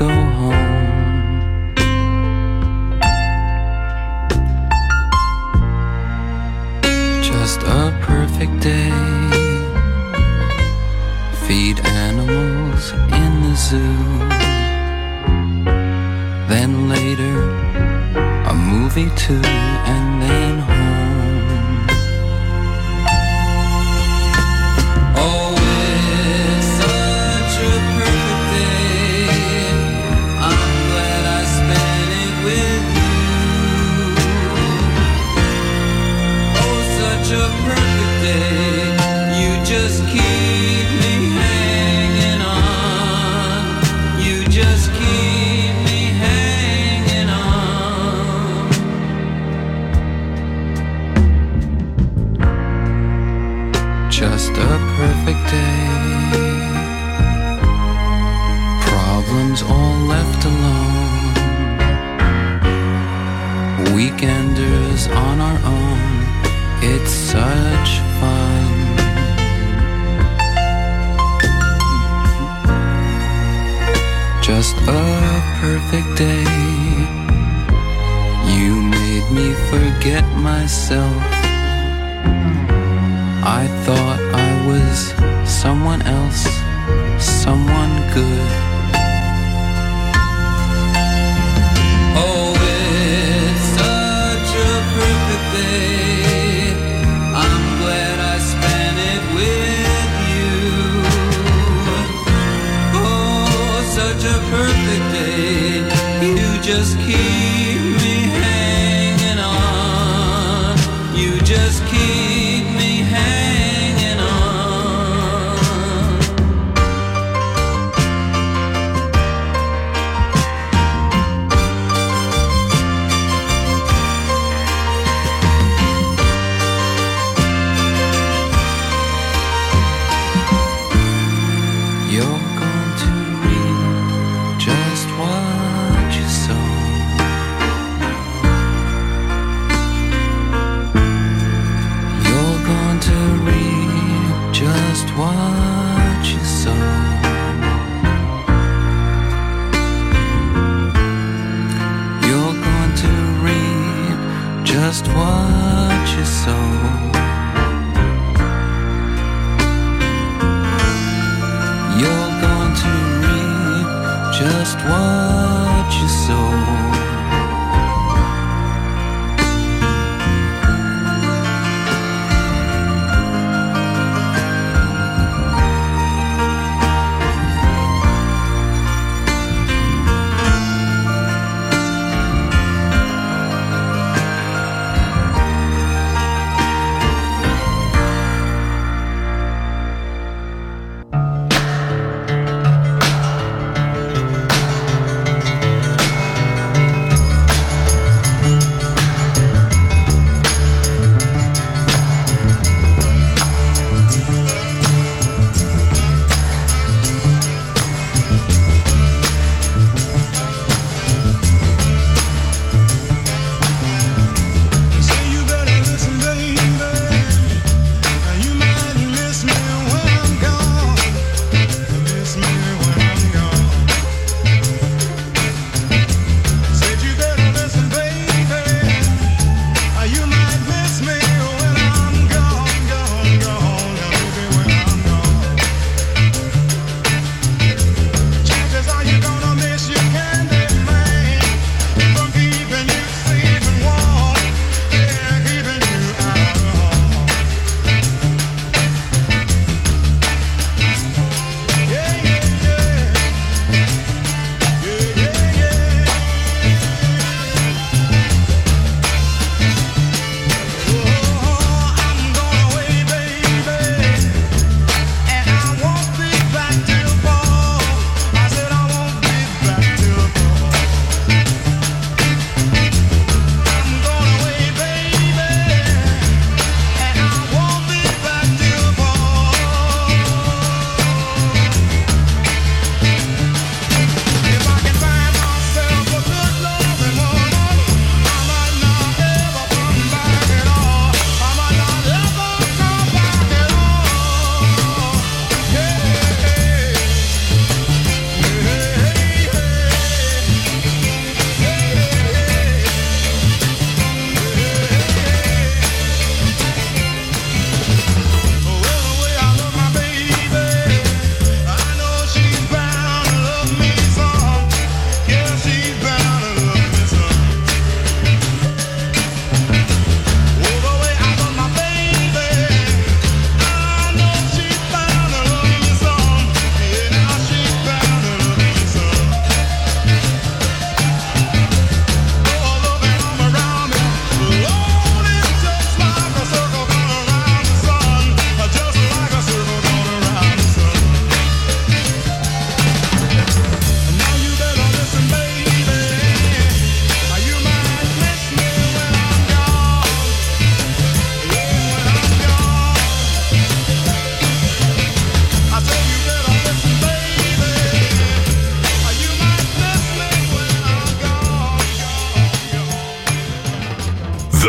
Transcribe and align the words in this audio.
Go 0.00 0.08
home. 0.08 0.59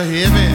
Eyelids 0.00 0.49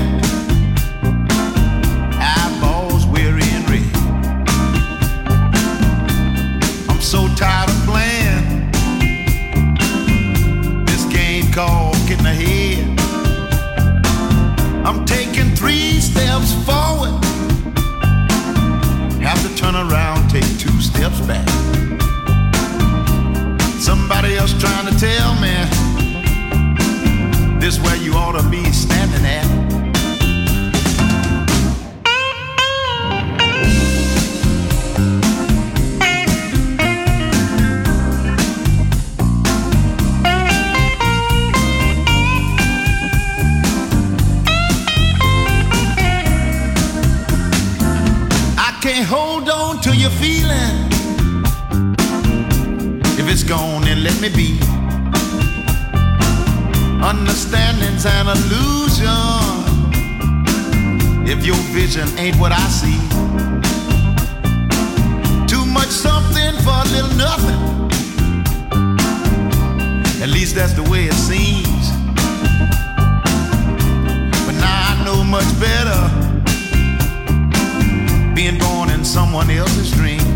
Understanding's 57.04 58.06
an 58.06 58.28
illusion. 58.28 59.66
If 61.28 61.46
your 61.46 61.56
vision 61.74 62.08
ain't 62.18 62.38
what 62.38 62.52
I 62.52 62.68
see, 62.68 63.00
too 65.48 65.66
much 65.66 65.90
something 65.90 66.54
for 66.64 66.74
a 66.74 66.86
little 66.92 67.16
nothing. 67.16 67.62
At 70.22 70.30
least 70.30 70.56
that's 70.56 70.74
the 70.74 70.84
way 70.84 71.06
it 71.06 71.14
seems. 71.14 71.92
But 74.46 74.56
now 74.60 74.92
I 74.92 75.04
know 75.06 75.24
much 75.24 75.50
better. 75.60 76.02
Being 78.34 78.58
born 78.58 78.90
in 78.90 79.06
someone 79.06 79.50
else's 79.50 79.92
dream. 79.92 80.35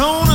Ain't 0.00 0.27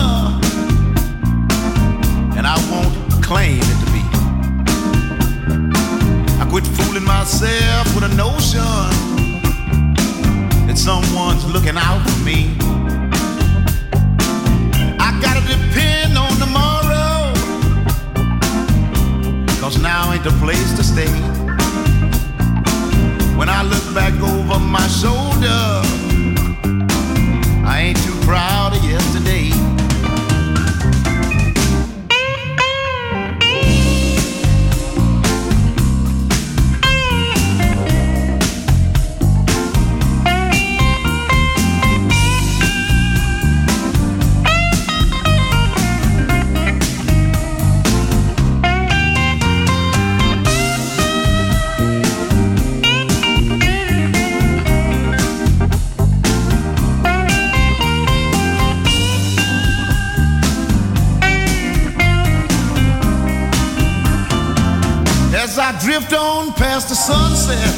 drift 65.99 66.13
on 66.13 66.51
past 66.53 66.89
the 66.89 66.95
sunset, 66.95 67.71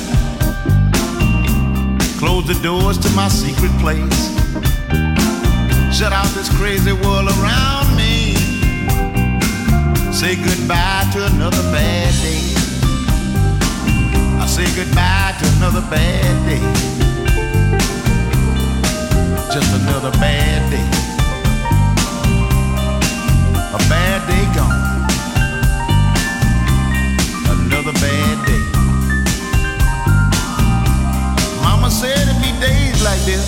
close 2.17 2.47
the 2.47 2.57
doors 2.63 2.97
to 2.97 3.09
my 3.09 3.27
secret 3.27 3.71
place, 3.81 4.29
shut 5.93 6.13
out 6.13 6.27
this 6.27 6.47
crazy 6.55 6.93
world 6.93 7.27
around 7.27 7.93
me, 7.97 8.35
say 10.13 10.37
goodbye 10.37 11.03
to 11.11 11.25
another 11.25 11.61
bad 11.75 12.13
day. 12.23 12.55
I 14.39 14.45
say 14.47 14.63
goodbye 14.77 15.35
to 15.39 15.45
another 15.57 15.81
bad 15.91 16.35
day, 16.47 16.63
just 19.53 19.75
another 19.81 20.11
bad 20.11 20.71
day, 20.71 20.87
a 23.73 23.79
bad 23.89 24.25
day 24.29 24.55
gone 24.55 24.84
said 32.05 32.27
it'd 32.27 32.41
be 32.41 32.51
days 32.59 33.03
like 33.03 33.21
this. 33.25 33.45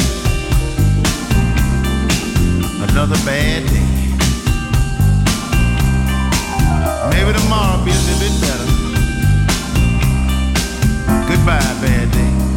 Another 2.90 3.20
bad 3.26 3.62
day. 3.70 3.88
Maybe 7.12 7.38
tomorrow 7.38 7.78
will 7.78 7.86
be 7.86 7.92
a 7.92 8.02
little 8.08 8.20
bit 8.26 8.36
better. 8.42 8.68
Goodbye, 11.30 11.74
bad 11.82 12.12
day. 12.12 12.57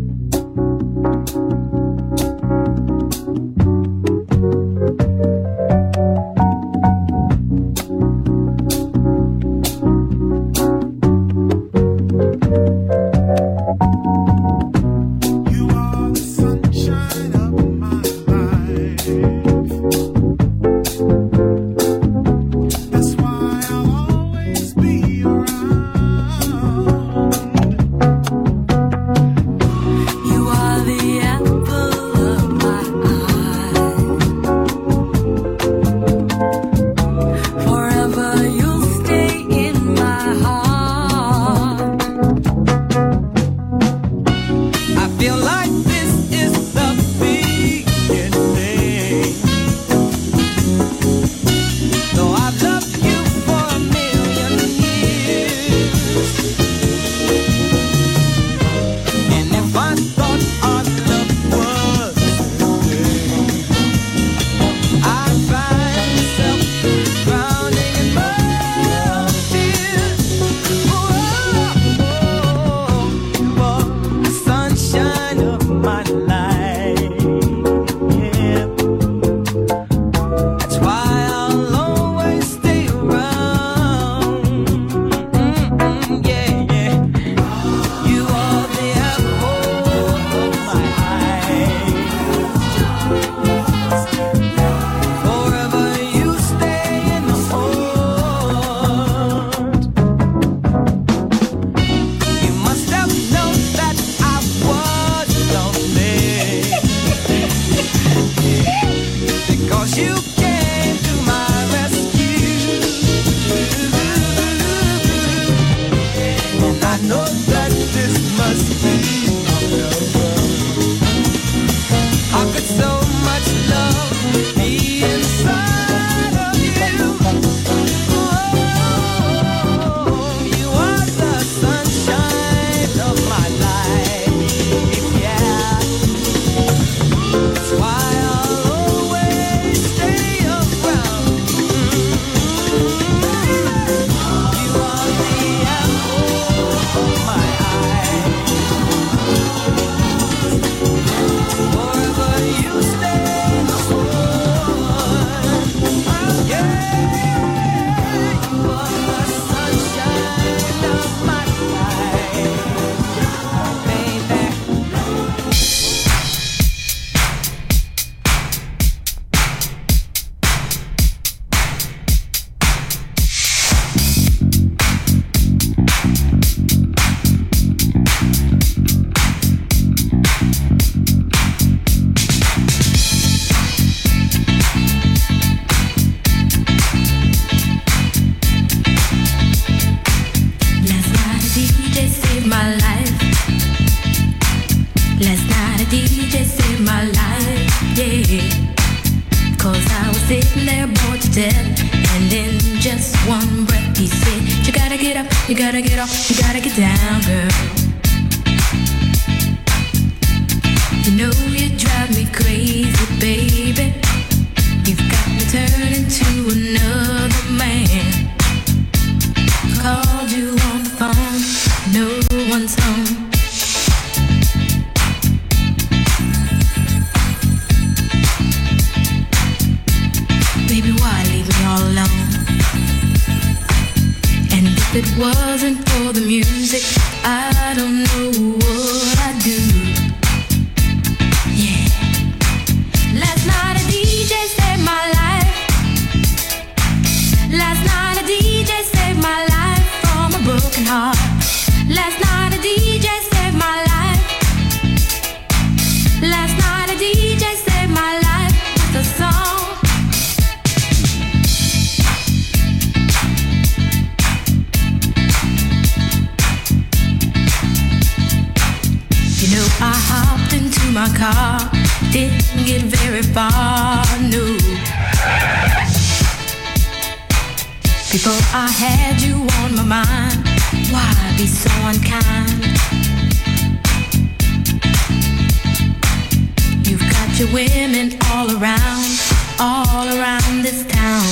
Women 287.51 288.17
all 288.31 288.49
around, 288.57 289.11
all 289.59 290.07
around 290.07 290.63
this 290.63 290.85
town. 290.87 291.27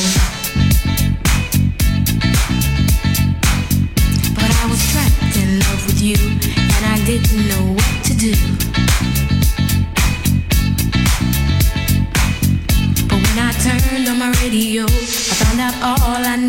But 4.36 4.52
I 4.52 4.66
was 4.70 4.82
trapped 4.92 5.38
in 5.38 5.60
love 5.60 5.86
with 5.88 6.02
you, 6.02 6.18
and 6.76 6.86
I 6.86 6.98
didn't 7.06 7.48
know 7.48 7.74
what 7.74 8.04
to 8.06 8.14
do. 8.14 8.34
But 13.08 13.20
when 13.26 13.38
I 13.40 13.52
turned 13.64 14.08
on 14.10 14.20
my 14.20 14.32
radio, 14.44 14.84
I 14.84 15.36
found 15.40 15.60
out 15.62 15.76
all 15.82 16.26
I 16.26 16.36
needed 16.36 16.49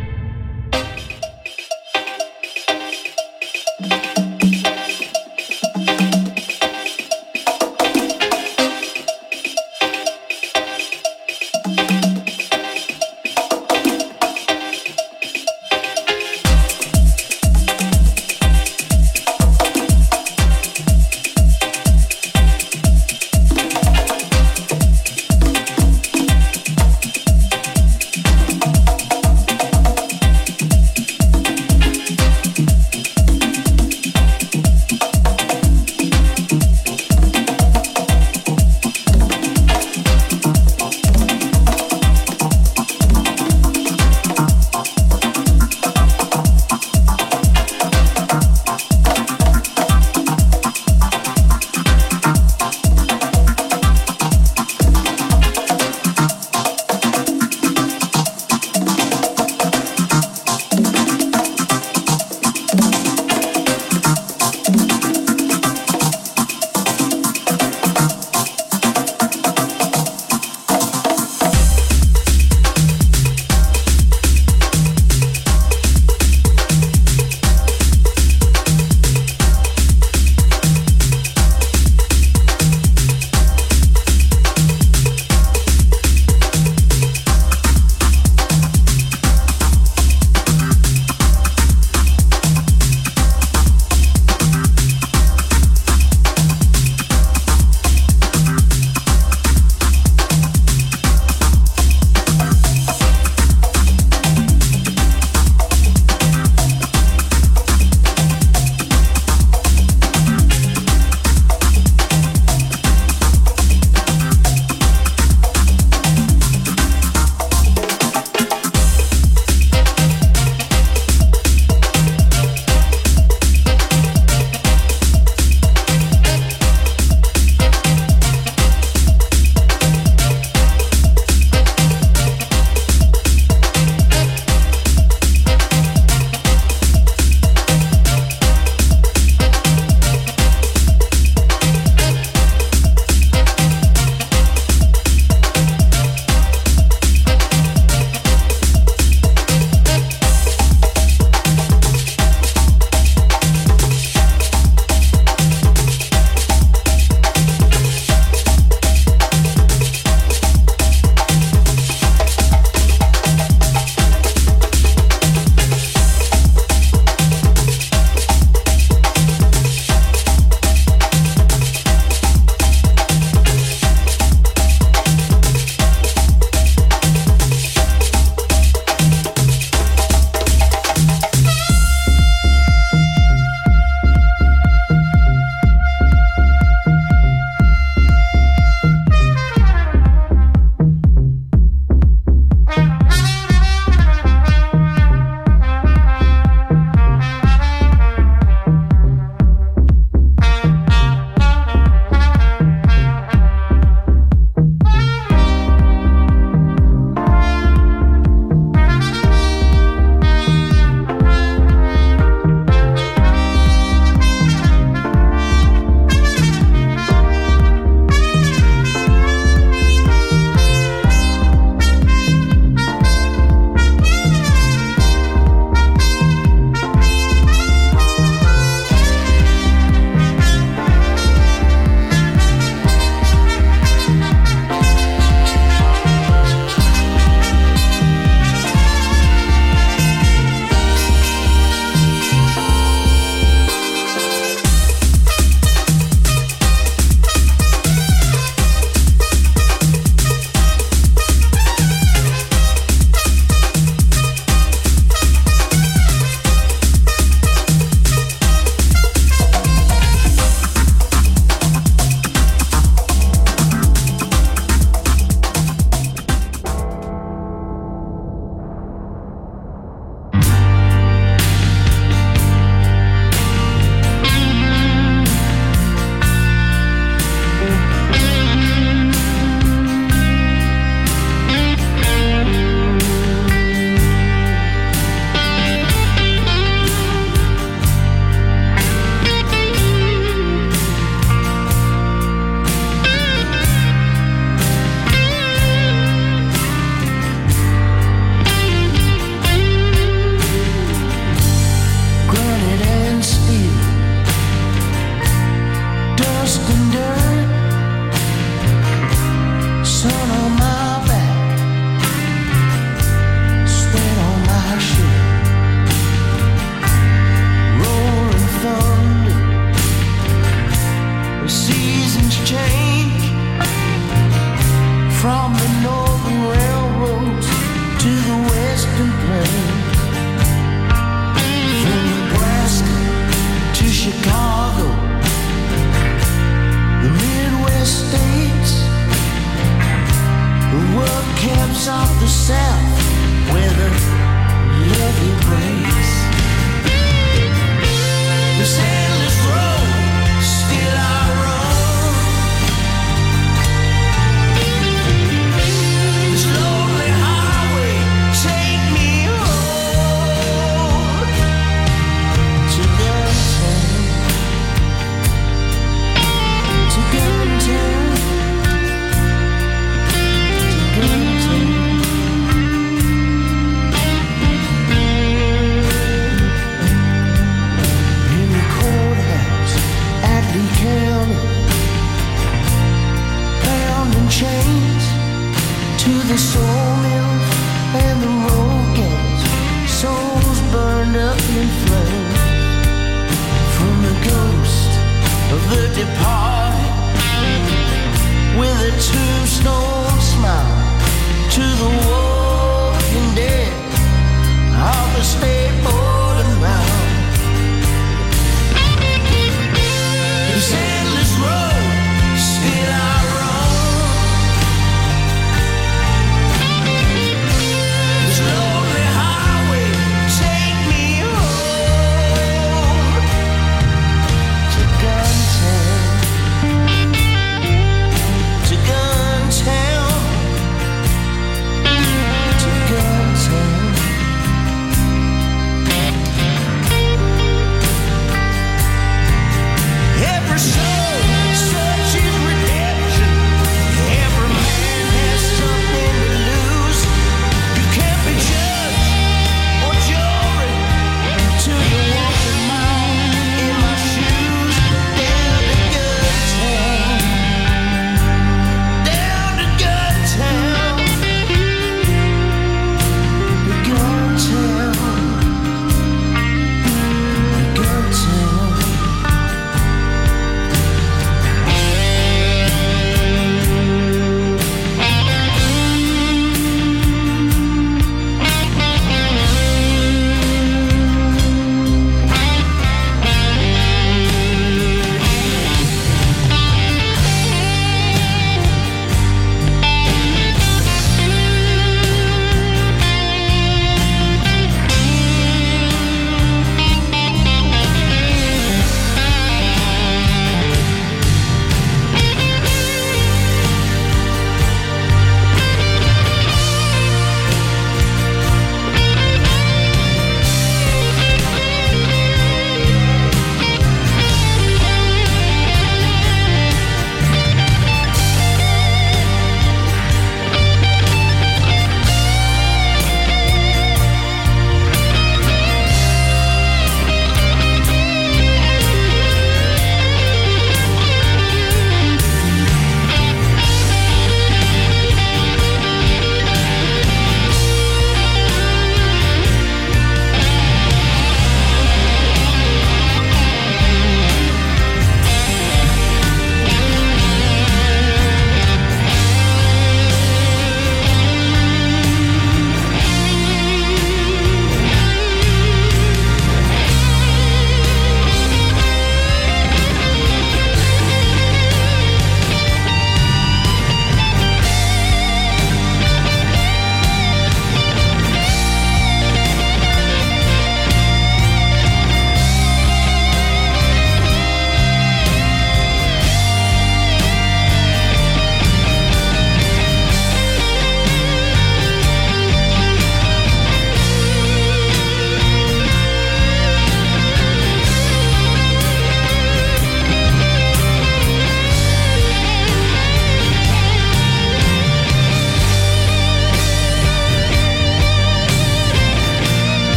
glimpse 341.81 341.87
of 341.87 342.19
the 342.19 342.27
self. 342.27 342.81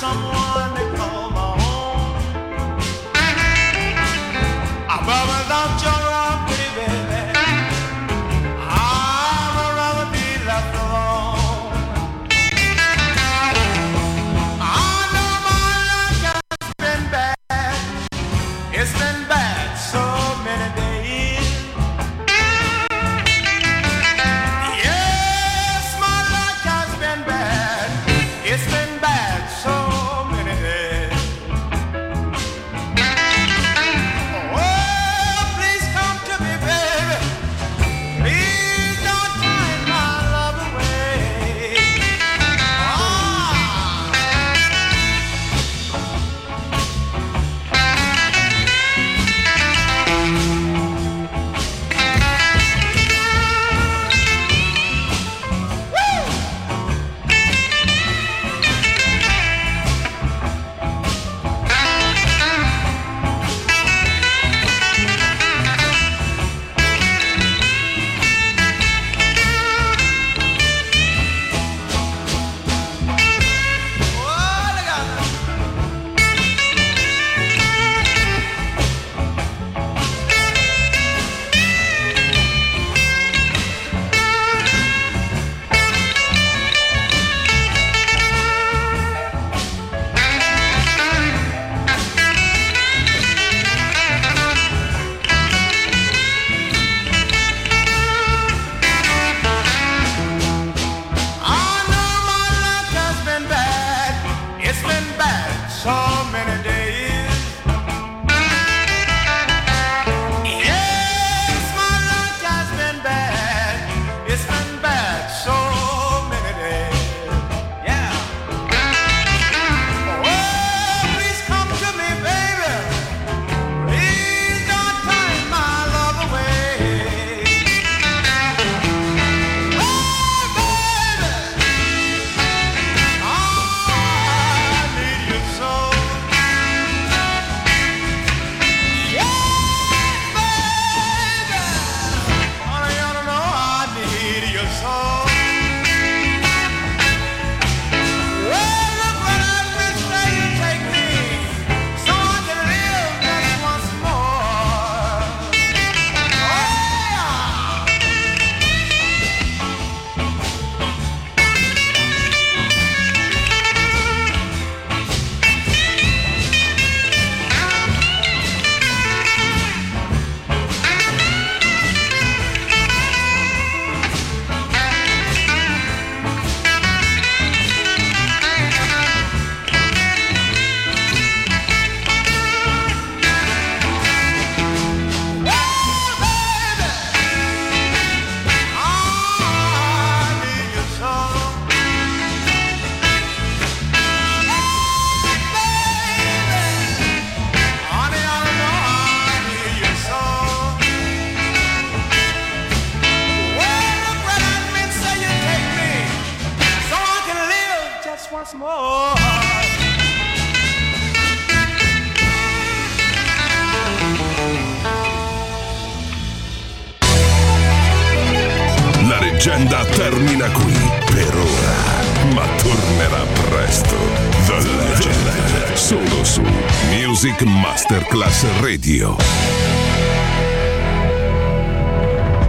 someone 0.00 0.37